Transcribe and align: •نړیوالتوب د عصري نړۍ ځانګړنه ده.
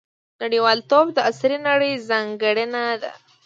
•نړیوالتوب 0.41 1.05
د 1.13 1.17
عصري 1.29 1.57
نړۍ 1.67 1.93
ځانګړنه 2.09 2.83
ده. 3.01 3.11